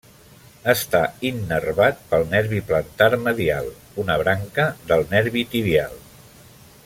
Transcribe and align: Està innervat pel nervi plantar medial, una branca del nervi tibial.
Està 0.71 1.01
innervat 1.29 2.01
pel 2.13 2.25
nervi 2.31 2.63
plantar 2.71 3.11
medial, 3.27 3.69
una 4.05 4.17
branca 4.25 4.67
del 4.93 5.07
nervi 5.15 5.45
tibial. 5.53 6.01